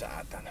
satan. 0.00 0.44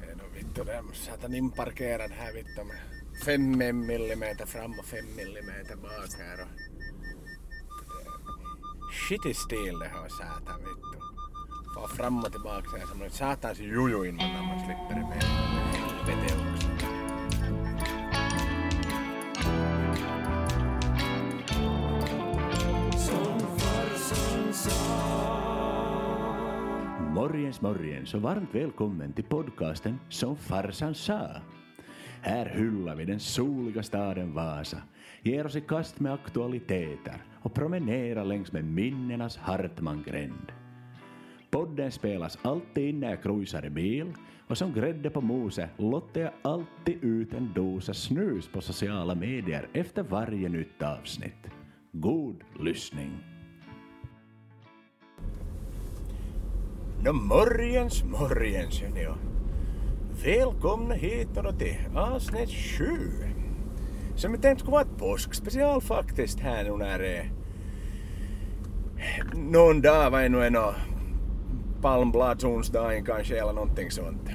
Ja 0.00 0.14
då 0.18 0.24
vittu, 0.34 0.64
det 0.64 0.72
är 0.72 0.82
satan 0.92 1.34
inparkerad 1.34 2.10
här 2.10 2.32
vittu 2.32 2.64
med 2.64 2.76
fem 3.24 3.58
millimeter 3.86 4.46
fram 4.46 4.78
och 4.78 4.84
fem 4.84 5.06
millimeter 5.16 5.76
bak 5.76 6.12
här 6.18 6.40
och... 6.42 6.48
Shitty 8.92 9.34
stil 9.34 9.78
det 9.78 9.88
har 9.88 10.08
satan 10.08 10.58
vittu. 10.58 10.98
Far 11.74 11.88
fram 11.88 12.24
och 12.24 12.32
tillbaka 12.32 12.70
så 12.70 12.76
här 12.76 12.86
som 12.86 13.02
en 13.02 13.10
satans 13.10 13.58
jojo 13.58 14.04
innan 14.04 14.46
man 14.46 14.58
slipper 14.64 14.94
det 14.94 15.06
med. 15.08 15.22
Helvete 15.22 16.55
Morgens 27.26 27.60
morgens 27.60 28.14
och 28.14 28.22
varmt 28.22 28.54
välkommen 28.54 29.12
till 29.12 29.24
podcasten 29.24 29.98
Som 30.08 30.36
farsan 30.36 30.94
sa. 30.94 31.28
Här 32.20 32.46
hyllar 32.46 32.96
vi 32.96 33.04
den 33.04 33.20
soliga 33.20 33.82
staden 33.82 34.34
Vasa, 34.34 34.82
ger 35.22 35.46
oss 35.46 35.56
i 35.56 35.60
kast 35.60 36.00
med 36.00 36.12
aktualiteter 36.12 37.24
och 37.42 37.54
promenerar 37.54 38.24
längs 38.24 38.52
med 38.52 38.64
minnenas 38.64 39.36
Hartmangränd. 39.36 40.52
Podden 41.50 41.92
spelas 41.92 42.38
alltid 42.42 42.94
när 42.94 43.10
jag 43.10 43.22
cruisar 43.22 43.66
i 43.66 43.70
bil 43.70 44.12
och 44.46 44.58
som 44.58 44.72
grädde 44.72 45.10
på 45.10 45.20
moset 45.20 45.70
lottar 45.76 46.20
jag 46.20 46.32
alltid 46.42 47.04
ut 47.04 47.34
en 47.34 47.52
dosa 47.54 47.94
snus 47.94 48.48
på 48.48 48.60
sociala 48.60 49.14
medier 49.14 49.68
efter 49.72 50.02
varje 50.02 50.48
nytt 50.48 50.82
avsnitt. 50.82 51.46
God 51.92 52.44
lyssning! 52.60 53.35
Nå 57.06 57.12
morgens, 57.12 58.04
morgens 58.04 58.80
hörni 58.80 59.06
välkomna 60.24 60.94
hit 60.94 61.28
då 61.34 61.52
till 61.52 61.76
avsnitt 61.94 62.50
sju. 62.50 62.98
Som 64.16 64.32
jag 64.34 64.42
tänkte 64.42 64.60
skulle 64.60 64.72
vara 64.72 64.82
ett 64.82 64.98
påskspecial 64.98 65.80
faktiskt 65.80 66.40
här 66.40 66.64
nu 66.64 66.76
när 66.76 66.98
det 66.98 67.16
är 67.16 67.30
någon 69.34 69.80
dag, 69.80 70.10
vad 70.10 70.22
är 70.24 70.28
nu 70.28 70.46
en 70.46 70.56
eh, 70.56 70.74
palmbladsonsdagen 71.82 73.04
kanske 73.04 73.40
eller 73.40 73.52
någonting 73.52 73.90
sånt. 73.90 74.28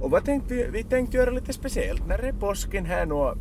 Och 0.00 0.10
vad 0.10 0.24
tänkte 0.24 0.54
vi, 0.54 0.66
vi 0.72 0.82
tänkte 0.82 1.16
göra 1.16 1.30
lite 1.30 1.52
speciellt 1.52 2.06
när 2.06 2.18
det 2.18 2.28
är 2.28 2.32
påsken 2.32 2.86
här 2.86 3.06
nu 3.06 3.14
och- 3.14 3.36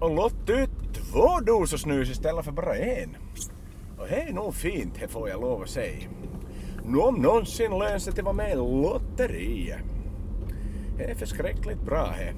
och 0.00 0.32
ut 0.46 0.94
två 0.94 1.40
dosor 1.40 1.76
snus 1.76 2.10
istället 2.10 2.44
för 2.44 2.52
bara 2.52 2.76
en. 2.76 3.16
Och 3.98 4.06
det 4.08 4.20
är 4.22 4.32
nog 4.32 4.54
fint, 4.54 4.94
det 5.00 5.08
får 5.08 5.28
jag 5.28 5.40
lov 5.40 5.62
att 5.62 5.68
säga. 5.68 6.08
Nu 6.86 6.98
om 6.98 7.14
någonsin 7.14 7.70
lönar 7.70 7.98
sig 7.98 8.12
till 8.12 8.20
att 8.20 8.24
vara 8.24 8.36
med 8.36 8.52
i 8.52 8.54
lotteriet. 8.54 9.80
Det 10.98 11.04
är 11.04 11.14
förskräckligt 11.14 11.82
bra 11.82 12.14
det. 12.18 12.34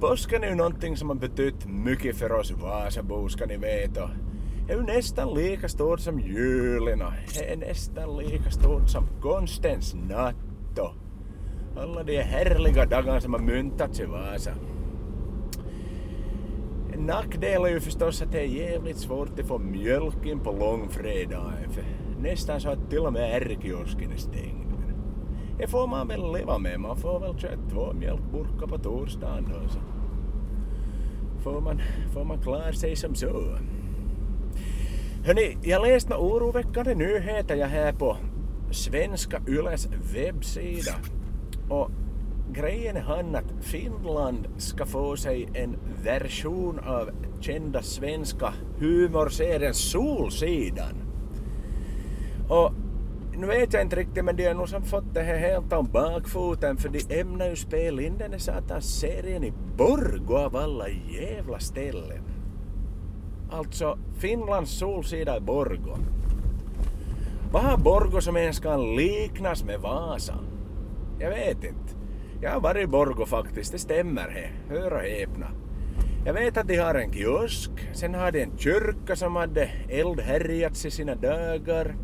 Påsken 0.00 0.44
är 0.44 0.48
ju 0.48 0.54
någonting 0.54 0.96
som 0.96 1.08
har 1.08 1.16
betytt 1.16 1.66
mycket 1.66 2.16
för 2.16 2.32
oss 2.32 2.50
Vasabor 2.50 3.28
ska 3.28 3.46
ni 3.46 3.56
veta. 3.56 4.10
Det 4.66 4.72
är 4.72 4.76
ju 4.76 4.82
nästan 4.82 5.34
lika 5.34 5.68
stort 5.68 6.00
som 6.00 6.20
julen 6.20 7.02
och 7.02 7.12
det 7.38 7.52
är 7.52 7.56
nästan 7.56 8.16
lika 8.16 8.50
stort 8.50 8.88
som 8.88 9.06
konstens 9.22 9.94
natt 9.94 10.78
och 10.78 10.94
alla 11.80 12.02
de 12.02 12.22
härliga 12.22 12.86
dagarna 12.86 13.20
som 13.20 13.32
har 13.32 13.40
myntats 13.40 14.00
i 14.00 14.04
Vasa. 14.04 14.52
En 16.92 17.06
nackdel 17.06 17.64
är 17.64 17.68
ju 17.68 17.80
förstås 17.80 18.22
att 18.22 18.32
det 18.32 18.40
är 18.40 18.44
jävligt 18.44 18.98
svårt 18.98 19.40
att 19.40 19.48
få 19.48 19.58
mjölk 19.58 20.26
in 20.26 20.40
på 20.40 20.52
långfredagen. 20.52 21.70
Nästan 22.22 22.60
så 22.60 22.70
att 22.70 22.90
till 22.90 22.98
och 22.98 23.12
med 23.12 23.42
ärkiosken 23.42 24.12
är 24.12 24.16
stängd. 24.16 24.72
Det 25.58 25.66
får 25.66 25.86
man 25.86 26.08
väl 26.08 26.32
leva 26.32 26.58
med. 26.58 26.80
Man 26.80 26.96
får 26.96 27.20
väl 27.20 27.38
köra 27.38 27.56
två 27.70 27.92
mjölkburkar 27.92 28.66
på 28.66 28.78
torsdagen 28.78 29.44
då. 29.48 29.68
Så 29.68 29.80
får 31.42 31.60
man, 31.60 31.80
får 32.14 32.24
man 32.24 32.42
klara 32.42 32.72
sig 32.72 32.96
som 32.96 33.14
så. 33.14 33.58
Hörni, 35.24 35.56
jag 35.62 35.82
läste 35.82 36.10
några 36.10 36.22
oroväckande 36.22 36.94
nyheter 36.94 37.56
jag 37.56 37.66
här 37.66 37.92
på 37.92 38.16
Svenska 38.70 39.40
Yles 39.48 39.88
webbsida. 40.14 40.94
Och 41.68 41.90
grejen 42.52 42.96
är 42.96 43.00
han 43.00 43.36
att 43.36 43.52
Finland 43.60 44.48
ska 44.56 44.86
få 44.86 45.16
sig 45.16 45.48
en 45.54 45.76
version 46.04 46.78
av 46.78 47.10
kända 47.40 47.82
svenska 47.82 48.52
humorserien 48.78 49.74
Solsidan. 49.74 51.09
Och 52.50 52.72
nu 53.32 53.46
vet 53.46 53.72
jag 53.72 53.82
inte 53.82 53.96
riktigt 53.96 54.24
men 54.24 54.36
de 54.36 54.46
har 54.46 54.54
nog 54.54 54.68
som 54.68 54.82
fått 54.82 55.14
det 55.14 55.22
här 55.22 55.38
helt 55.38 55.72
om 55.72 55.88
bakfoten 55.92 56.76
för 56.76 56.88
de 56.88 57.20
ämnar 57.20 57.48
ju 57.48 57.56
spela 57.56 58.02
in 58.02 58.18
den 58.18 58.32
här 58.32 58.38
satans 58.38 59.00
serien 59.00 59.44
i 59.44 59.52
Borgå 59.76 60.38
av 60.38 60.56
alla 60.56 60.88
jävla 60.88 61.58
ställen. 61.58 62.22
Alltså 63.50 63.98
Finlands 64.18 64.78
solsida 64.78 65.36
i 65.36 65.40
Borgå. 65.40 65.96
Vad 67.52 67.62
har 67.62 67.78
Borgå 67.78 68.20
som 68.20 68.36
ens 68.36 68.60
kan 68.60 68.96
liknas 68.96 69.64
med 69.64 69.80
Vasa? 69.80 70.34
Jag 71.18 71.30
vet 71.30 71.64
inte. 71.64 71.94
Jag 72.42 72.50
har 72.50 72.60
varit 72.60 72.84
i 72.84 72.86
Borgå 72.86 73.26
faktiskt, 73.26 73.72
det 73.72 73.78
stämmer 73.78 74.28
här. 74.28 74.52
Hör 74.68 74.92
och 74.92 75.00
häpna. 75.00 75.46
Jag 76.26 76.34
vet 76.34 76.56
att 76.56 76.68
de 76.68 76.76
har 76.76 76.94
en 76.94 77.12
kiosk, 77.12 77.70
sen 77.92 78.14
har 78.14 78.32
de 78.32 78.42
en 78.42 78.58
kyrka 78.58 79.16
som 79.16 79.36
hade 79.36 79.70
eldhärjats 79.88 80.86
i 80.86 80.90
sina 80.90 81.14
dagar. 81.14 81.94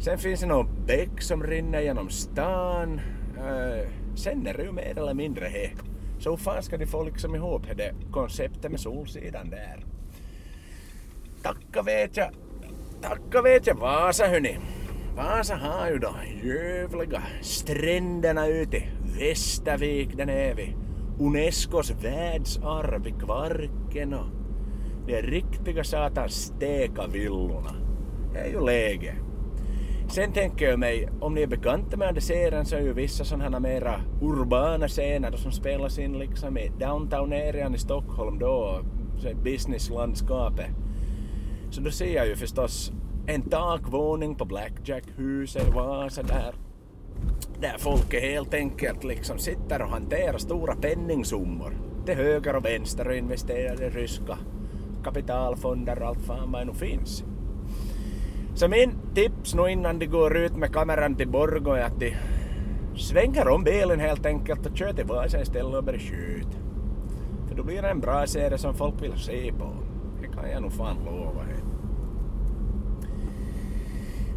Sen 0.00 0.18
finns 0.18 0.40
det 0.40 0.46
någon 0.46 0.86
bäck 0.86 1.22
som 1.22 1.42
rinner 1.42 1.80
genom 1.80 2.08
stan. 2.08 3.00
Eh, 3.36 3.88
sen 4.14 4.46
är 4.46 4.54
det 4.54 4.62
ju 4.62 4.72
mer 4.72 4.98
eller 4.98 5.14
mindre 5.14 5.48
det. 5.48 5.70
Så 6.18 6.30
hur 6.30 6.36
fan 6.36 6.62
ska 6.62 6.76
de 6.76 6.86
få 6.86 7.04
liksom 7.04 7.34
ihop 7.34 7.62
det 7.76 7.94
konceptet 8.10 8.70
med 8.70 8.80
Solsidan 8.80 9.50
där? 9.50 9.84
Tacka 11.42 11.82
vet 11.82 12.16
jag, 12.16 12.30
tacka 13.00 13.42
vet 13.42 13.66
jag 13.66 13.74
Vasa 13.74 14.26
hörni. 14.26 14.58
Vasa 15.16 15.54
har 15.54 15.90
ju 15.90 15.98
de 15.98 16.14
ljuvliga 16.42 17.22
stränderna 17.42 18.46
ute 18.46 18.76
i 18.76 18.88
Västervik 19.18 20.16
där 20.16 20.30
är 20.30 20.54
vi. 20.54 20.76
Unescos 21.18 21.90
världsarv 21.90 23.06
i 23.06 23.10
Kvarken 23.10 24.14
och 24.14 24.26
de 25.06 25.22
riktiga 25.22 25.84
satans 25.84 26.34
stekavillorna. 26.34 27.74
Det 28.32 28.38
är 28.38 28.48
ju 28.48 28.60
läge. 28.66 29.16
Sen 30.10 30.32
tänker 30.32 30.70
jag 30.70 30.78
mig, 30.78 31.08
om 31.20 31.34
ni 31.34 31.42
är 31.42 31.46
bekanta 31.46 31.96
med 31.96 32.14
den 32.14 32.22
serien 32.22 32.66
så 32.66 32.76
är 32.76 32.80
ju 32.80 32.92
vissa 32.92 33.24
sådana 33.24 33.44
här 33.44 33.60
mera 33.60 34.00
urbana 34.22 34.88
scener 34.88 35.36
som 35.36 35.52
spelas 35.52 35.98
in 35.98 36.18
liksom 36.18 36.58
i 36.58 36.70
downtown-arean 36.78 37.74
i 37.74 37.78
Stockholm 37.78 38.38
då, 38.38 38.80
businesslandskapet. 39.44 40.70
Så 41.70 41.80
då 41.80 41.90
ser 41.90 42.14
jag 42.14 42.26
ju 42.26 42.36
förstås 42.36 42.92
en 43.26 43.42
takvåning 43.42 44.34
på 44.34 44.44
Blackjack-huset 44.44 45.68
i 45.68 45.70
Vasa 45.70 46.22
där. 46.22 46.54
Där 47.60 47.76
folk 47.78 48.14
helt 48.14 48.54
enkelt 48.54 49.04
liksom 49.04 49.38
sitter 49.38 49.82
och 49.82 49.88
hanterar 49.88 50.38
stora 50.38 50.74
penningsummor 50.74 51.76
till 52.06 52.14
höger 52.14 52.56
och 52.56 52.64
vänster 52.64 53.08
och 53.08 53.14
investerar 53.14 53.82
i 53.82 53.90
ryska 53.90 54.38
kapitalfonder 55.04 56.02
och 56.02 56.08
allt 56.08 56.22
fan 56.22 56.52
vad 56.52 56.60
det 56.60 56.64
nu 56.64 56.74
finns. 56.74 57.24
Så 58.60 58.68
min 58.68 58.92
tips 59.14 59.54
nu 59.54 59.70
innan 59.70 59.98
de 59.98 60.06
går 60.06 60.36
ut 60.36 60.56
med 60.56 60.72
kameran 60.72 61.14
till 61.14 61.28
Borgå 61.28 61.72
är 61.72 61.82
att 61.82 62.00
de 62.00 62.16
svänger 62.96 63.48
om 63.48 63.64
bilen 63.64 64.00
helt 64.00 64.26
enkelt 64.26 64.66
och 64.66 64.76
kör 64.76 64.92
till 64.92 65.04
Vasa 65.04 65.40
istället 65.40 65.74
och 65.74 65.84
börjar 65.84 65.98
skjuta. 65.98 66.58
För 67.48 67.54
då 67.56 67.62
blir 67.62 67.82
det 67.82 67.88
en 67.88 68.00
bra 68.00 68.26
serie 68.26 68.58
som 68.58 68.74
folk 68.74 69.02
vill 69.02 69.18
se 69.18 69.52
på. 69.58 69.72
Det 70.20 70.26
kan 70.26 70.50
jag 70.50 70.62
nog 70.62 70.72
fan 70.72 70.96
lova. 71.04 71.42
er. 71.42 71.62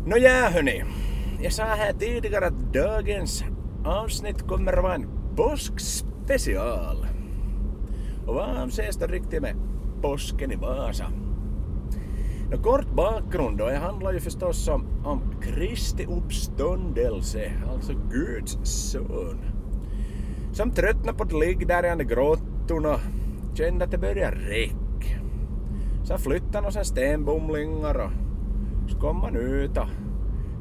Nåja 0.06 0.50
hörni, 0.50 0.84
jag 1.42 1.52
sa 1.54 1.64
här 1.64 1.94
tidigare 1.94 2.48
att 2.48 2.74
dagens 2.74 3.44
avsnitt 3.86 4.48
kommer 4.48 4.74
att 4.74 4.84
vara 4.84 4.96
en 4.96 5.08
påskspecial. 5.36 7.08
Och 8.28 8.36
vad 8.36 8.58
avses 8.58 8.96
då 8.96 9.06
riktigt 9.06 9.42
med 9.42 9.56
påsken 10.02 10.52
i 10.52 10.56
Vasa? 10.56 11.23
Kort 12.62 12.96
bakgrund 12.96 13.58
då, 13.58 13.66
det 13.66 13.78
handlar 13.78 14.14
ju 14.14 14.20
förstås 14.20 14.68
om, 14.68 14.86
om 15.06 15.22
Kristi 15.42 16.06
uppståndelse, 16.06 17.52
alltså 17.72 17.94
Guds 18.12 18.58
son. 18.64 19.40
Som 20.54 20.72
tröttnade 20.72 21.18
på 21.18 21.24
att 21.24 21.34
ligga 21.34 21.68
där 21.68 21.86
i 21.86 22.06
den 22.68 22.86
och 22.86 23.00
kände 23.58 23.86
att 23.86 23.92
det 23.92 23.98
började 23.98 24.38
räcka. 24.38 25.20
Så 26.04 26.18
flyttade 26.18 26.58
han 26.58 26.66
och 26.66 26.74
sen 26.74 26.86
stenbumlingar 26.86 27.96
och 27.96 28.12
så 28.90 29.00
kom 29.00 29.22
han 29.22 29.36
ut 29.36 29.78
och 29.78 29.88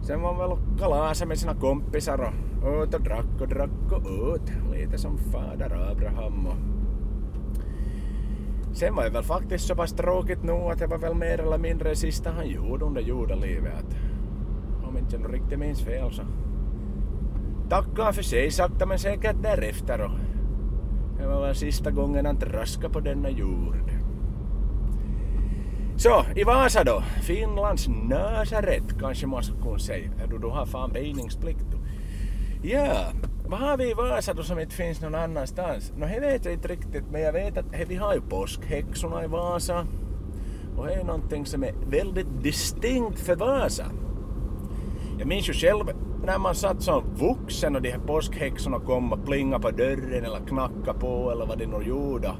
sen 0.03 0.23
var 0.23 0.29
han 0.29 0.39
väl 0.39 0.51
och 0.51 0.79
kalasade 0.79 1.29
med 1.29 1.39
sina 1.39 1.55
kompisar 1.55 2.33
och 2.63 2.73
åt 2.73 2.95
och 2.95 3.03
drack 3.03 3.41
och 3.41 3.49
drack 3.49 3.93
och 3.93 4.29
åt. 4.29 4.53
Lite 4.73 4.99
som 4.99 5.19
fader 5.19 5.91
Abraham 5.91 6.47
och 6.47 6.57
Sen 8.73 8.95
var 8.95 9.05
det 9.05 9.11
väl 9.11 9.23
faktiskt 9.23 9.67
så 9.67 9.75
pass 9.75 9.93
tråkigt 9.93 10.43
nu 10.43 10.53
att 10.53 10.79
det 10.79 10.87
var 10.87 10.99
väl 10.99 11.15
mer 11.15 11.41
eller 11.41 11.59
mindre 11.59 11.89
det 11.89 11.97
sista 11.97 12.31
han 12.31 12.49
gjorde 12.49 12.85
under 12.85 13.01
jordelivet. 13.01 13.73
Att 13.79 14.89
om 14.89 14.99
inte 14.99 15.17
jag 15.17 15.35
riktigt 15.35 15.59
minns 15.59 15.83
fel 15.83 16.13
så 16.13 16.23
tackade 17.69 18.13
för 18.13 18.23
sig 18.23 18.51
sakta 18.51 18.87
men 18.87 18.99
säkert 18.99 19.43
därefter 19.43 20.01
och 20.01 20.11
det 21.19 21.27
var 21.27 21.47
väl 21.47 21.55
sista 21.55 21.91
gången 21.91 22.27
han 22.27 22.37
traskade 22.37 22.93
på 22.93 23.01
denna 23.01 23.31
jord. 23.31 23.93
Så, 25.97 26.25
i 26.37 26.45
Vasa 26.45 26.85
då. 26.85 27.03
Finlands 27.23 27.89
Nasaret 27.89 29.01
kanske 29.01 29.27
man 29.27 29.43
skulle 29.43 29.63
kunna 29.63 29.79
säga. 29.79 30.11
Du, 30.31 30.39
du 30.39 30.47
har 30.47 30.67
fan 30.67 30.93
väjningsplikt. 30.93 31.67
Ja, 32.63 32.97
vad 33.53 33.61
har 33.61 33.77
vi 33.77 33.91
i 33.91 33.95
Vasa 33.95 34.35
då 34.35 34.43
som 34.43 34.59
inte 34.59 34.75
finns 34.75 35.01
någon 35.01 35.15
annanstans? 35.15 35.93
Nå, 35.97 36.07
no, 36.07 36.13
det 36.13 36.21
vet 36.21 36.45
jag 36.45 36.55
inte 36.55 36.69
riktigt, 36.69 37.05
men 37.11 37.21
jag 37.21 37.33
vet 37.33 37.59
att 37.59 37.75
he, 37.75 37.85
vi 37.85 37.95
har 37.95 38.15
ju 38.15 38.21
påskhäxorna 38.21 39.25
i 39.25 39.27
Vasa. 39.27 39.87
Och 40.77 40.87
det 40.87 40.95
är 40.95 41.05
någonting 41.05 41.47
som 41.47 41.65
är 41.65 41.75
väldigt 41.91 42.43
distinkt 42.43 43.21
för 43.21 43.37
Vasa. 43.37 43.85
Jag 45.19 45.29
minns 45.29 45.49
ju 45.49 45.53
själv 45.53 45.85
när 46.25 46.39
man 46.39 46.55
satt 46.55 46.83
som 46.83 47.05
vuxen 47.15 47.77
och 47.77 47.83
de 47.83 47.91
här 47.91 47.99
påskhäxorna 47.99 48.81
kom 48.81 49.13
och 49.13 49.25
plingade 49.25 49.63
på 49.63 49.71
dörren 49.71 50.25
eller 50.25 50.47
knackade 50.47 50.99
på 50.99 51.31
eller 51.31 51.47
vad 51.47 51.59
det 51.59 51.67
nu 51.67 51.83
gjorde. 51.83 52.31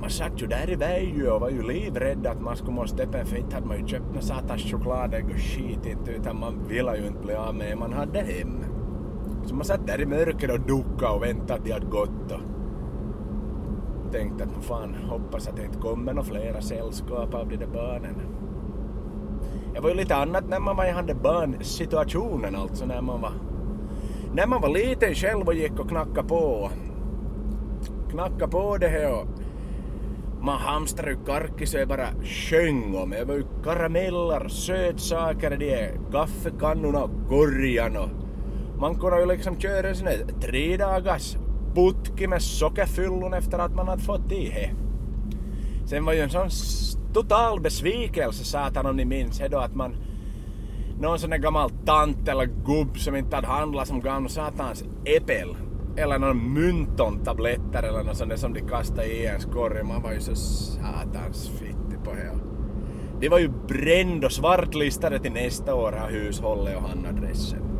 Man 0.00 0.10
satt 0.10 0.42
ju 0.42 0.46
där 0.46 0.70
i 0.70 0.74
Väjö 0.74 1.30
och 1.30 1.40
var 1.40 1.50
ju 1.50 1.62
livrädd 1.62 2.26
att 2.26 2.40
man 2.40 2.56
skulle 2.56 2.72
måste 2.72 3.02
öppna 3.02 3.24
för 3.24 3.36
inte 3.36 3.54
hade 3.54 3.66
man 3.66 3.78
ju 3.78 3.86
köpt 3.86 4.06
några 4.06 4.20
satans 4.20 4.62
chokladägg 4.62 5.24
och 5.24 5.40
skit 5.40 5.86
inte 5.86 6.10
utan 6.10 6.40
man 6.40 6.68
ville 6.68 6.96
ju 6.96 7.06
inte 7.06 7.22
bli 7.22 7.34
av 7.34 7.54
med 7.54 7.70
det 7.70 7.76
man 7.76 7.92
hade 7.92 8.20
hemma. 8.20 8.81
Så 9.44 9.54
man 9.54 9.64
satt 9.64 9.86
där 9.86 10.00
i 10.00 10.06
mörkret 10.06 10.50
och 10.50 10.60
duckade 10.60 11.12
och 11.12 11.22
väntade 11.22 11.54
att 11.54 11.64
de 11.64 11.72
hade 11.72 11.86
gått 11.86 12.32
och 12.32 12.40
tänkte 14.12 14.44
att 14.44 14.64
fan 14.64 14.94
hoppas 14.94 15.48
att 15.48 15.56
det 15.56 15.64
inte 15.64 15.78
kommer 15.78 16.12
några 16.12 16.28
flera 16.28 16.60
sällskap 16.60 17.34
av 17.34 17.48
de 17.48 17.56
där 17.56 17.66
barnen. 17.66 18.14
Det 19.74 19.80
var 19.80 19.88
ju 19.88 19.94
lite 19.94 20.16
annat 20.16 20.48
när 20.48 20.60
man 20.60 20.76
var 20.76 20.84
i 20.84 20.92
den 20.92 21.06
där 21.06 21.14
barnsituationen 21.14 22.56
alltså 22.56 22.86
när 22.86 23.00
man 23.00 23.20
var 23.20 23.32
när 24.34 24.46
man 24.46 24.60
var 24.60 24.68
liten 24.68 25.14
själv 25.14 25.46
och 25.46 25.54
gick 25.54 25.80
och 25.80 25.88
knackade 25.88 26.28
på 26.28 26.70
knackade 28.10 28.48
på 28.48 28.76
det 28.78 28.88
här 28.88 29.12
och 29.12 29.26
man 30.40 30.58
hamstrade 30.58 31.10
ju 31.10 31.16
karkis 31.26 31.74
och 31.74 31.88
bara 31.88 32.06
sjöng 32.24 32.94
om. 32.94 33.10
Det 33.10 33.24
var 33.24 33.34
ju 33.34 33.44
karameller, 33.64 34.48
sötsaker, 34.48 35.56
de 35.56 35.88
kaffekannorna 36.12 37.02
och 37.02 37.10
korgen 37.28 37.96
och 37.96 38.08
man 38.82 38.94
kunde 38.94 39.20
ju 39.20 39.26
liksom 39.26 39.60
köra 39.60 39.88
en 39.88 39.96
sån 39.96 40.06
här 40.06 40.26
tre 40.40 40.76
dagars 40.76 41.36
putki 41.74 42.26
med 42.26 42.42
sockerfyllon 42.42 43.34
efter 43.34 43.58
att 43.58 43.74
man 43.74 43.88
hade 43.88 44.02
fått 44.02 44.32
i 44.32 44.48
det. 44.48 44.70
Sen 45.88 46.04
var 46.04 46.12
ju 46.12 46.20
en 46.20 46.30
sån 46.30 46.48
total 47.14 47.60
besvikelse 47.60 48.44
satan 48.44 48.86
om 48.86 48.96
ni 48.96 49.04
minns 49.04 49.38
det 49.38 49.48
då 49.48 49.58
att 49.58 49.74
man 49.74 49.96
någon 51.00 51.18
sån 51.18 51.30
där 51.30 51.38
gammal 51.38 51.70
tant 51.70 52.28
eller 52.28 52.46
gubb 52.46 52.98
som 52.98 53.16
inte 53.16 53.36
hade 53.36 53.48
handlat 53.48 53.88
som 53.88 54.00
gav 54.00 54.28
satans 54.28 54.84
äppel 55.04 55.56
eller 55.96 56.18
någon 56.18 56.54
myntontabletter 56.54 57.82
eller 57.82 58.02
något 58.02 58.16
sånt 58.16 58.38
som 58.38 58.54
de 58.54 58.60
kastade 58.60 59.06
i 59.06 59.22
ens 59.22 59.44
korg. 59.44 59.82
Man 59.82 60.02
var 60.02 60.12
ju 60.12 60.20
så 60.20 60.34
satans 60.34 61.48
fittig 61.48 62.04
på 62.04 62.12
det. 62.12 62.32
De 63.20 63.28
var 63.28 63.38
ju 63.38 63.48
bränd 63.68 64.24
och 64.24 64.32
svartlistade 64.32 65.18
till 65.18 65.32
nästa 65.32 65.74
år 65.74 65.92
av 65.92 66.10
hushållet 66.10 66.76
och 66.76 66.88
handadressen. 66.88 67.71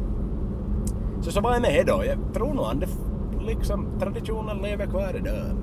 Så 1.23 1.31
så 1.33 1.41
var 1.41 1.53
jag 1.53 1.63
med 1.63 1.87
det 1.87 1.93
då. 1.93 2.05
Jag 2.05 2.19
tror 2.35 2.55
nog 2.55 2.65
att 2.65 2.89
liksom, 3.47 3.87
traditionen 4.01 4.59
lever 4.59 4.87
kvar 4.87 5.17
idag. 5.17 5.57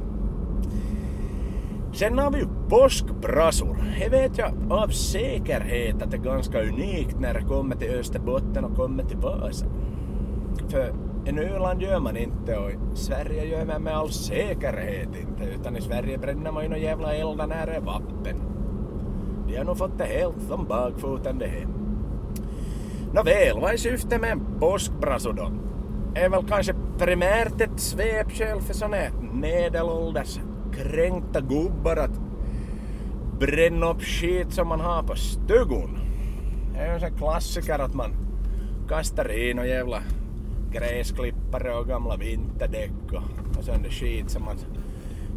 Sen 1.93 2.19
har 2.19 2.31
vi 2.31 2.39
ju 2.39 2.47
påskbrassor. 2.69 3.77
Det 3.99 4.09
vet 4.09 4.37
jag 4.37 4.53
av 4.69 4.87
säkerhet 4.87 6.01
att 6.01 6.11
det 6.11 6.17
är 6.17 6.21
ganska 6.21 6.61
unikt 6.61 7.19
när 7.19 7.33
det 7.33 7.41
kommer 7.41 7.75
till 7.75 7.91
Österbotten 7.91 8.65
och 8.65 8.75
kommer 8.75 9.03
till 9.03 9.17
Vasa. 9.17 9.65
För 10.67 10.93
i 11.25 11.39
Öland 11.39 11.81
gör 11.81 11.99
man 11.99 12.17
inte 12.17 12.57
och 12.57 12.71
i 12.71 12.75
Sverige 12.93 13.45
gör 13.45 13.65
man 13.65 13.81
med 13.81 13.97
all 13.97 14.09
säkerhet 14.09 15.07
inte 15.07 15.53
utan 15.59 15.77
i 15.77 15.81
Sverige 15.81 16.17
bränner 16.17 16.51
man 16.51 16.63
ju 16.63 16.69
några 16.69 16.81
jävla 16.81 17.13
eldar 17.13 17.47
när 17.47 17.65
det 17.65 17.71
är 17.71 17.81
vatten. 17.81 18.41
De 19.47 19.57
har 19.57 19.63
nog 19.63 19.77
fått 19.77 19.97
det 19.97 20.05
helt 20.05 20.51
om 20.51 20.65
bakfoten 20.65 21.37
det 21.37 21.47
här. 21.47 21.78
Nåväl, 23.13 23.59
vad 23.59 23.73
är 23.73 23.77
syftet 23.77 24.21
med 24.21 24.31
en 24.31 24.59
påskbrasso 24.59 25.31
då? 25.31 25.51
Är 26.15 26.29
väl 26.29 26.47
kanske 26.47 26.73
primärt 26.97 27.61
ett 27.61 27.79
svepskäl 27.79 28.61
för 28.61 28.73
såna 28.73 28.97
medelålders 29.33 30.39
kränkta 30.73 31.41
gubbar 31.41 31.95
att 31.97 32.19
bränna 33.39 33.91
upp 33.91 34.01
skit 34.01 34.53
som 34.53 34.67
man 34.67 34.79
har 34.79 35.03
på 35.03 35.15
stugun. 35.15 35.99
Det 36.73 36.79
är 36.79 36.87
ju 36.87 36.93
en 36.93 36.99
sån 36.99 37.17
klassiker 37.17 37.79
att 37.79 37.93
man 37.93 38.11
kastar 38.89 39.49
in 39.49 39.59
och 39.59 39.67
jävla 39.67 39.99
gräsklippare 40.71 41.75
och 41.75 41.87
gamla 41.87 42.17
vinterdäck 42.17 42.91
och, 43.07 43.57
och 43.57 43.63
sån 43.63 43.83
där 43.83 43.89
skit 43.89 44.29
som 44.29 44.45
man 44.45 44.57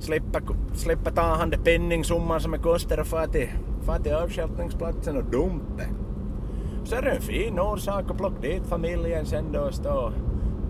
slipper, 0.00 0.42
slipper 0.74 1.10
ta 1.10 1.22
hand 1.22 1.54
om 1.54 1.64
penningsumman 1.64 2.40
som 2.40 2.52
det 2.52 2.58
kostar 2.58 2.98
att 2.98 3.06
fara 3.06 3.26
till, 3.26 3.48
fara 3.86 3.98
till 3.98 4.14
avstjälpningsplatsen 4.14 5.16
och 5.16 5.24
dumpa. 5.24 5.82
Så 6.84 6.96
är 6.96 7.02
det 7.02 7.10
en 7.10 7.22
fin 7.22 7.60
orsak 7.60 8.10
att 8.10 8.16
plocka 8.16 8.40
dit 8.40 8.66
familjen 8.66 9.26
sen 9.26 9.52
då 9.52 9.60
och 9.60 9.74
stå 9.74 10.12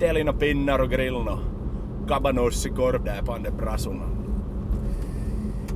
och 0.00 0.29
och 0.29 0.41
pinnar 0.41 0.79
och 0.79 0.91
grillen 0.91 1.29
och 1.29 1.38
kabanossikorv 2.09 3.05
där 3.05 3.23
på 3.23 3.37
den 3.38 3.56
brasorna. 3.56 4.05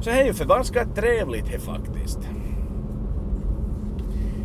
Så 0.00 0.10
det 0.10 0.20
är 0.20 0.24
ju 0.24 0.34
förbaskat 0.34 0.96
trevligt 0.96 1.46
det 1.52 1.58
faktiskt. 1.58 2.18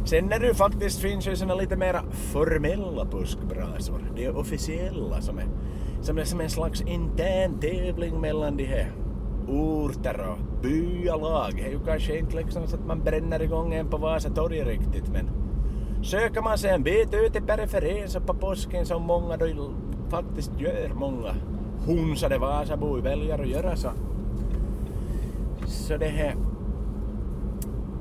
Sen 0.05 0.25
när 0.25 0.39
det 0.39 0.53
faktiskt 0.53 0.99
finns 0.99 1.27
ju 1.27 1.35
såna 1.35 1.55
lite 1.55 1.77
mera 1.77 2.01
formella 2.11 3.05
buskbrasor. 3.05 4.11
de 4.15 4.25
är 4.25 4.37
officiella 4.37 5.21
som 5.21 5.37
är, 5.37 5.47
som 6.01 6.17
är 6.17 6.23
som 6.23 6.41
en 6.41 6.49
slags 6.49 6.81
intern 6.81 7.59
tävling 7.59 8.21
mellan 8.21 8.57
de 8.57 8.65
här 8.65 8.91
orter 9.47 10.25
och 10.29 10.61
byalag. 10.61 11.53
Det 11.55 11.61
är 11.61 11.71
ju 11.71 11.79
kanske 11.85 12.17
inte 12.17 12.35
liksom 12.35 12.67
så 12.67 12.75
att 12.75 12.87
man 12.87 13.03
bränner 13.03 13.41
igång 13.41 13.73
en 13.73 13.89
på 13.89 13.97
Vasatorget 13.97 14.67
riktigt 14.67 15.07
men 15.13 15.40
söker 16.01 16.41
man 16.41 16.57
sig 16.57 16.69
en 16.69 16.83
bit 16.83 17.13
ut 17.13 17.35
i 17.35 17.41
periferin 17.41 18.09
så 18.09 18.19
på 18.19 18.33
påsken 18.33 18.85
som 18.85 19.03
många 19.03 19.37
då 19.37 19.71
faktiskt 20.09 20.51
gör, 20.59 20.91
många 20.95 21.35
hunsade 21.85 22.37
Vasabor 22.37 23.01
väljer 23.01 23.39
att 23.39 23.47
göra 23.47 23.75
så. 23.75 23.89
Så 25.65 25.97
det 25.97 26.07
här 26.07 26.35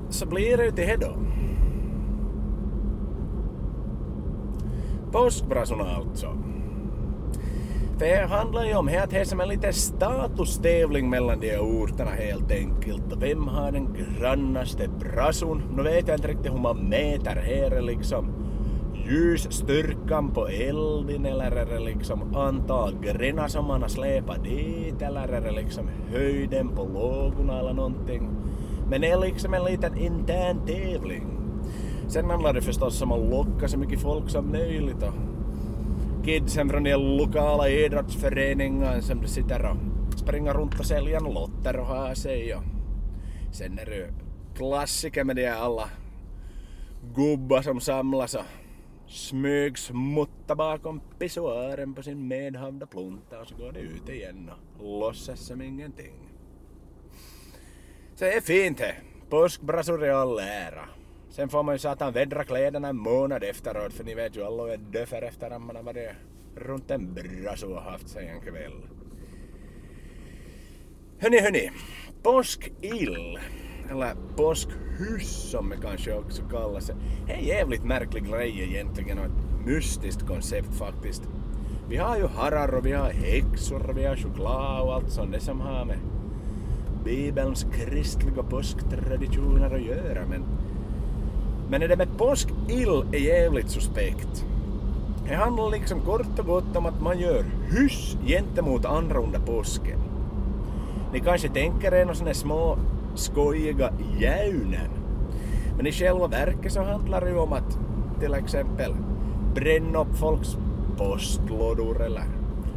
så 0.08 0.26
blir 0.26 0.56
det 0.56 0.64
ju 0.64 0.70
till 0.70 0.87
det 0.87 0.97
då. 0.97 1.14
Påskbrasorna 5.13 5.84
alltså. 5.84 6.27
Det 8.00 8.26
handlar 8.28 8.64
ju 8.64 8.74
om 8.74 8.88
att 8.88 9.10
det 9.10 9.19
är 9.19 9.24
som 9.24 9.40
en 9.40 9.48
liten 9.48 9.72
statustävling 9.72 11.10
mellan 11.10 11.40
de 11.40 11.58
orterna 11.58 12.10
helt 12.10 12.50
enkelt. 12.50 13.02
Vem 13.16 13.48
har 13.48 13.72
den 13.72 13.96
grannaste 14.19 14.88
brason? 14.88 15.62
Nu 15.76 15.82
vet 15.82 16.08
jag 16.08 16.16
inte 16.16 16.28
riktigt 16.28 16.52
hur 16.52 16.58
man 16.58 16.76
mäter 16.76 17.36
här 17.36 17.70
är 17.70 17.82
liksom 17.82 18.32
ljusstyrkan 19.06 20.30
på 20.30 20.46
elden 20.46 21.26
eller 21.26 21.50
är 21.50 21.66
det 21.66 21.78
liksom 21.78 22.36
antal 22.36 22.94
grenar 23.02 23.48
som 23.48 23.66
man 23.66 23.82
har 23.82 23.88
släpat 23.88 24.44
dit 24.44 25.02
eller 25.02 25.28
är 25.28 25.40
det 25.40 25.52
liksom 25.52 25.88
höjden 26.12 26.69
på 26.69 26.82
lågorna 26.82 27.58
eller 27.58 27.72
någonting. 27.72 28.30
Men 28.90 29.00
det 29.00 29.10
är 29.10 29.20
liksom 29.20 29.54
en 29.54 29.64
liten 29.64 29.98
intern 29.98 30.66
tävling. 30.66 31.26
Sen 32.08 32.30
handlar 32.30 32.52
det 32.52 32.60
förstås 32.60 33.02
om 33.02 33.12
att 33.12 33.30
locka 33.30 33.69
så 33.69 33.78
mycket 33.78 34.00
folk 34.00 34.30
som 34.30 34.52
möjligt 34.52 35.02
och 35.02 35.14
kidsen 36.31 36.69
från 36.69 36.84
de 36.84 36.94
lokala 36.94 37.69
idrottsföreningarna 37.69 39.03
som 39.03 39.27
sitter 39.27 39.70
och 39.70 40.19
springer 40.19 40.55
runt 40.55 40.81
och 40.81 40.87
säljer 40.87 41.20
lotter 41.20 41.79
och 41.79 41.87
har 41.87 42.15
sig 42.15 42.55
och 42.55 42.63
sen 43.53 43.79
är 43.79 43.87
det 43.87 44.15
klassiker 44.56 45.25
med 45.25 45.37
de 45.37 45.49
alla 45.49 45.89
gubbar 47.15 47.63
som 47.63 47.81
samlas 47.81 48.34
och 48.34 48.44
smygsmutta 49.06 50.55
bakom 50.55 51.01
pissoaren 51.19 51.94
på 51.94 52.03
sin 52.03 52.29
medhavda 52.29 52.87
plunta 52.87 53.41
och 53.41 53.46
så 53.46 53.56
går 53.56 53.72
det 53.72 53.81
ut 53.81 54.08
igen 54.08 54.51
och 54.79 55.01
låtsas 55.01 55.41
som 55.41 55.63
ingenting. 55.63 56.15
Så 58.15 58.25
det 58.25 58.32
är 58.32 58.41
fint 58.41 58.79
det. 58.79 58.94
Påskbrasor 59.31 60.05
i 60.05 60.10
all 60.10 60.39
ära. 60.39 60.99
Sen 61.31 61.49
får 61.49 61.63
man 61.63 61.75
ju 61.75 61.79
satan 61.79 62.13
vädra 62.13 62.44
kläderna 62.44 62.89
en 62.89 62.96
månad 62.96 63.44
efteråt 63.44 63.93
för 63.93 64.05
ni 64.05 64.15
vet 64.15 64.37
ju 64.37 64.44
alla 64.44 64.72
är 64.72 64.77
döfer 64.77 65.22
efter 65.22 65.51
att 65.51 65.63
man 65.63 65.77
har 65.77 65.82
varit 65.82 66.10
runt 66.56 66.91
en 66.91 67.15
brasso 67.15 67.67
och 67.67 67.82
haft 67.82 68.08
sig 68.08 68.29
en 68.29 68.41
kväll. 68.41 68.72
Hörni, 71.19 71.41
hörni. 71.41 71.70
Påskill, 72.22 73.39
eller 73.91 74.15
påskhyss 74.37 75.51
som 75.51 75.69
det 75.69 75.77
kanske 75.82 76.15
också 76.15 76.43
kallas. 76.43 76.87
Det 77.27 77.32
är 77.32 77.37
en 77.37 77.44
jävligt 77.44 77.84
märklig 77.84 78.31
grej 78.31 78.63
egentligen 78.63 79.19
och 79.19 79.25
ett 79.25 79.67
mystiskt 79.67 80.27
koncept 80.27 80.75
faktiskt. 80.75 81.22
Vi 81.89 81.96
har 81.96 82.17
ju 82.17 82.27
harar 82.27 82.75
och 82.75 82.87
vi 82.87 82.93
har 82.93 83.10
häxor 83.10 83.91
och 83.91 83.99
vi 83.99 84.05
har 84.05 84.17
choklad 84.17 84.82
och 84.82 84.94
allt 84.94 85.10
sånt 85.10 85.32
det 85.32 85.41
som 85.41 85.60
har 85.60 85.84
med 85.84 85.99
Bibelns 87.05 87.67
kristliga 87.72 88.43
påsktraditioner 88.43 89.75
att 89.75 89.82
göra 89.82 90.27
men 90.27 90.44
men 91.70 91.81
det 91.81 91.86
där 91.86 91.96
med 91.96 92.19
påskill 92.19 93.05
är 93.12 93.19
jävligt 93.19 93.70
suspekt. 93.70 94.44
Det 95.29 95.34
handlar 95.34 95.70
liksom 95.70 96.00
kort 96.00 96.39
och 96.39 96.46
gott 96.46 96.77
om 96.77 96.86
att 96.86 97.03
man 97.03 97.19
gör 97.19 97.44
hyss 97.70 98.17
gentemot 98.27 98.84
andra 98.84 99.19
under 99.19 99.39
påsken. 99.39 99.98
Ni 101.12 101.20
kanske 101.20 101.48
tänker 101.48 101.94
er 101.94 102.05
några 102.05 102.15
såna 102.15 102.34
små 102.34 102.79
skojiga 103.15 103.93
jäunen. 104.19 104.91
Men 105.77 105.86
i 105.86 105.93
själva 105.93 106.27
verket 106.27 106.72
så 106.72 106.82
handlar 106.82 107.20
det 107.20 107.31
ju 107.31 107.39
om 107.39 107.53
att 107.53 107.79
till 108.20 108.34
exempel 108.34 108.94
bränna 109.55 110.00
upp 110.00 110.17
folks 110.17 110.56
postlådor 110.96 112.03
eller 112.03 112.24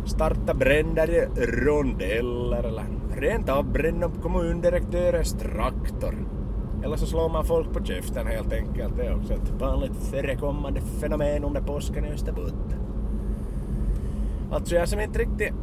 starta 0.06 0.54
bränder 0.54 1.10
i 1.10 1.46
rondeller 1.46 2.64
eller 2.64 2.86
rent 3.16 3.50
av 3.50 3.72
bränna 3.72 4.06
upp 4.06 4.22
kommundirektörens 4.22 5.34
traktor. 5.34 6.16
Eller 6.84 6.98
så 6.98 7.06
slår 7.06 7.30
man 7.30 7.46
folk 7.46 7.74
på 7.74 7.86
käften 7.86 8.28
helt 8.28 8.54
enkelt. 8.54 8.98
Det 8.98 9.06
är 9.06 9.16
också 9.16 9.34
ett 9.34 9.50
vanligt 9.60 9.96
förekommande 9.96 10.82
fenomen 10.82 11.44
under 11.44 11.62
påsken 11.62 12.06
i 12.06 12.10
Österbotten. 12.10 12.80
Alltså 14.52 14.76
jag 14.76 14.90
som 14.90 15.00
inte 15.00 15.20
riktigt 15.20 15.54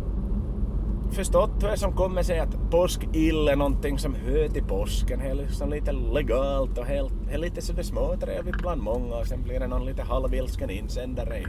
förstått 1.13 1.63
vad 1.63 1.79
som 1.79 1.93
kommer 1.93 2.23
sig 2.23 2.39
att 2.39 2.71
påskill 2.71 3.49
är 3.49 3.57
någonting 3.57 3.99
som 3.99 4.15
hör 4.15 4.49
till 4.49 4.65
påsken. 4.65 5.19
Det 5.19 5.29
är 5.29 5.35
liksom 5.35 5.71
lite 5.71 5.93
legalt 5.93 6.79
och 6.79 6.87
helt, 6.87 7.13
det 7.27 7.35
är 7.35 7.39
lite 7.39 7.61
sådär 7.61 7.83
småtrevligt 7.83 8.59
bland 8.59 8.83
många 8.83 9.15
och 9.15 9.27
sen 9.27 9.43
blir 9.43 9.61
det 9.61 9.67
någon 9.67 9.85
lite 9.85 10.03
halvilsken 10.03 10.71
insändare 10.71 11.39
i, 11.39 11.47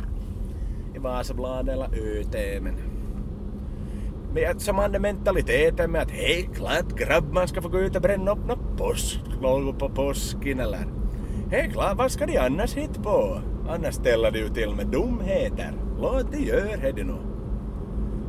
i 0.95 0.99
Vasabladet 0.99 1.73
eller 1.73 1.85
ÖT. 1.85 2.61
Men 2.61 2.75
som 4.57 4.75
hade 4.75 4.99
mentaliteten 4.99 5.91
med 5.91 6.01
att 6.01 6.11
hej, 6.11 6.49
klart 6.55 6.95
grabb 6.95 7.33
man 7.33 7.47
ska 7.47 7.61
få 7.61 7.69
gå 7.69 7.79
ut 7.79 7.95
och 7.95 8.01
bränna 8.01 8.31
upp 8.31 8.47
något 8.47 8.77
påsklågor 8.77 9.73
på 9.73 9.89
påsken 9.89 10.59
eller 10.59 10.85
hej, 11.51 11.69
klart 11.73 11.97
vad 11.97 12.11
ska 12.11 12.25
de 12.25 12.37
annars 12.37 12.75
hit 12.75 13.03
på? 13.03 13.41
Annars 13.69 13.95
ställer 13.95 14.31
de 14.31 14.39
ju 14.39 14.49
till 14.49 14.75
med 14.75 14.87
dumheter. 14.87 15.73
Låt 16.01 16.31
de 16.31 16.37
göra 16.37 16.91
det 16.95 17.03
nu. 17.03 17.17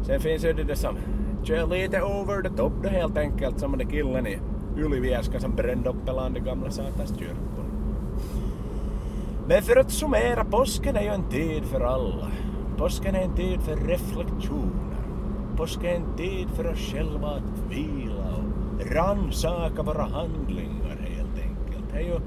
Sen 0.07 0.21
finns 0.21 0.45
ju 0.45 0.53
det 0.53 0.65
där 0.65 0.75
som 0.75 0.97
kör 1.45 1.67
lite 1.67 2.03
over 2.03 2.43
the 2.43 2.57
top 2.57 2.73
då 2.83 2.89
helt 2.89 3.19
enkelt 3.19 3.61
som 3.61 3.79
den 3.79 3.89
killen 3.89 4.27
i 4.27 4.39
Ylivieska 4.79 5.41
som 5.41 5.57
brände 5.57 5.89
upp 5.89 6.09
hela 6.09 6.29
den 6.29 6.45
gamla 6.45 6.71
satans 6.71 7.19
kyrkan. 7.19 7.73
Men 9.49 9.63
för 9.63 9.77
att 9.77 9.91
summera, 9.91 10.45
påsken 10.45 10.97
är 10.97 11.03
ju 11.03 11.09
en 11.09 11.29
tid 11.29 11.65
för 11.65 11.81
alla. 11.81 12.31
Påsken 12.77 13.15
är 13.15 13.23
en 13.23 13.35
tid 13.35 13.61
för 13.61 13.77
reflektion. 13.77 14.82
Påsken 15.63 15.85
är 15.87 15.97
en 15.97 16.17
tid 16.17 16.49
för 16.57 16.67
oss 16.67 16.79
själva 16.79 17.29
att 17.29 17.71
vila 17.71 18.37
och 18.37 18.91
rannsaka 18.93 19.83
våra 19.83 20.03
handlingar 20.03 20.97
helt 20.97 21.39
enkelt. 21.39 21.85
Det 21.93 21.99
är 21.99 22.03
ju, 22.03 22.19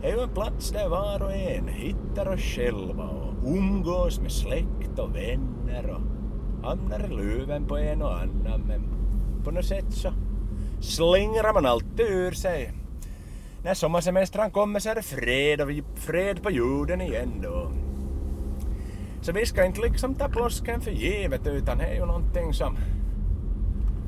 det 0.00 0.10
är 0.10 0.16
ju 0.16 0.22
en 0.22 0.28
plats 0.28 0.70
där 0.70 0.88
var 0.88 1.22
och 1.22 1.32
en 1.32 1.68
hittar 1.68 2.28
oss 2.28 2.40
själva 2.40 3.04
och 3.04 3.48
umgås 3.48 4.20
med 4.20 4.32
släkt 4.32 4.98
och 4.98 5.16
vänner 5.16 5.90
och 5.90 6.00
hamnar 6.68 7.04
i 7.04 7.08
luven 7.08 7.66
på 7.66 7.76
en 7.76 8.02
och 8.02 8.20
annan 8.20 8.60
men 8.66 8.82
på 9.44 9.50
något 9.50 9.64
sätt 9.64 9.92
så 9.92 10.12
slingrar 10.80 11.54
man 11.54 11.66
alltid 11.66 12.06
ur 12.06 12.32
sig. 12.32 12.72
När 13.64 13.74
sommarsemestran 13.74 14.50
kommer 14.50 14.80
så 14.80 14.88
är 14.88 14.94
det 14.94 15.02
fred 15.02 15.60
och 15.60 15.68
fred 15.94 16.42
på 16.42 16.50
jorden 16.50 17.00
igen 17.00 17.40
då. 17.42 17.72
Så 19.20 19.32
vi 19.32 19.46
ska 19.46 19.64
inte 19.64 19.80
liksom 19.80 20.14
ta 20.14 20.28
plåsken 20.28 20.80
för 20.80 20.90
givet 20.90 21.46
utan 21.46 21.78
det 21.78 21.84
är 21.84 21.94
ju 21.94 22.06
någonting 22.06 22.54
som, 22.54 22.76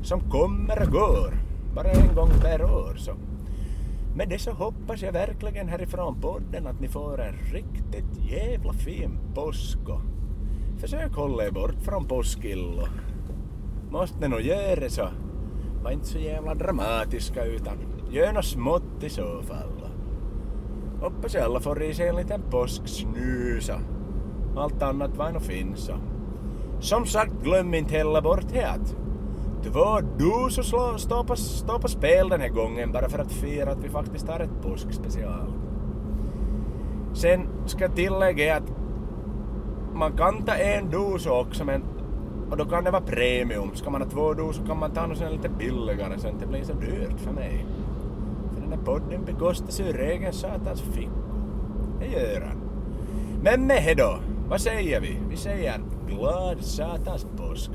som 0.03 0.19
kommer 0.19 0.81
och 0.81 0.91
går. 0.91 1.33
Bara 1.75 1.91
en 1.91 2.15
gång 2.15 2.29
per 2.41 2.63
år. 2.63 2.95
Så. 2.97 3.11
Med 4.15 4.29
det 4.29 4.39
så 4.39 4.51
hoppas 4.51 5.01
jag 5.01 5.11
verkligen 5.11 5.69
härifrån 5.69 6.21
podden 6.21 6.67
att 6.67 6.79
ni 6.79 6.87
får 6.87 7.21
en 7.21 7.35
riktigt 7.53 8.31
jävla 8.31 8.73
fin 8.73 9.19
påsk 9.35 9.79
och 9.87 10.01
försök 10.81 11.15
hålla 11.15 11.45
er 11.45 11.51
bort 11.51 11.81
från 11.81 12.05
påskillo. 12.05 12.87
Måste 13.91 14.19
ni 14.19 14.27
nog 14.27 14.41
göra 14.41 14.79
det 14.79 14.89
så 14.89 15.09
var 15.83 15.91
inte 15.91 16.05
så 16.05 16.17
jävla 16.17 16.55
dramatiska 16.55 17.45
utan 17.45 17.77
gör 18.11 18.33
något 18.33 18.45
smått 18.45 19.03
i 19.03 19.09
så 19.09 19.41
fall. 19.41 19.89
Hoppas 21.01 21.35
alla 21.35 21.59
får 21.59 21.83
i 21.83 21.93
sig 21.93 22.07
en 22.07 22.15
liten 22.15 22.41
påsksnusa 22.51 23.79
allt 24.61 24.83
annat 24.83 25.17
var 25.17 25.31
nog 25.31 25.41
finns. 25.41 25.91
Som 26.79 27.05
sagt, 27.05 27.33
glöm 27.43 27.73
inte 27.73 27.97
heller 27.97 28.21
bort 28.21 28.45
det 28.53 28.63
att 28.63 28.95
två 29.63 29.99
dus 30.17 30.53
står 31.01 31.23
på, 31.23 31.35
stå 31.35 31.79
på 31.79 31.87
spel 31.87 32.29
den 32.29 32.41
här 32.41 32.49
gången 32.49 32.91
bara 32.91 33.09
för 33.09 33.19
att 33.19 33.31
fira 33.31 33.71
att 33.71 33.83
vi 33.83 33.89
faktiskt 33.89 34.27
har 34.27 34.39
ett 34.39 34.61
påskspecial. 34.61 35.53
Sen 37.13 37.47
ska 37.65 37.83
jag 37.83 37.95
tillägga 37.95 38.57
att 38.57 38.71
man 39.93 40.17
kan 40.17 40.43
ta 40.43 40.53
en 40.53 40.89
dos 40.89 41.25
också 41.25 41.65
men 41.65 41.83
och 42.51 42.57
då 42.57 42.65
kan 42.65 42.83
det 42.83 42.91
vara 42.91 43.01
premium. 43.01 43.75
Ska 43.75 43.89
man 43.89 44.01
ha 44.01 44.09
två 44.09 44.33
dos 44.33 44.55
så 44.55 44.63
kan 44.63 44.79
man 44.79 44.91
ta 44.91 45.07
något 45.07 45.31
lite 45.31 45.49
billigare 45.49 46.19
så 46.19 46.27
att 46.27 46.33
det 46.33 46.45
inte 46.45 46.47
blir 46.47 46.63
så 46.63 46.73
dyrt 46.73 47.19
för 47.19 47.31
mig. 47.31 47.65
För 48.53 48.61
den 48.61 48.71
här 48.71 48.85
podden 48.85 49.25
bekostas 49.25 49.79
ur 49.79 49.99
egen 49.99 50.33
satans 50.33 50.81
fickor. 50.81 51.11
Det 51.99 52.05
gör 52.05 52.41
han. 52.41 52.57
Men 53.43 53.67
med 53.67 53.83
det 53.85 53.93
då, 53.93 54.19
vad 54.53 54.61
säger 54.61 54.99
vi? 55.01 55.17
Vi 55.29 55.37
säger 55.37 55.81
glad 56.07 56.65
satans 56.65 57.25
påsk. 57.37 57.71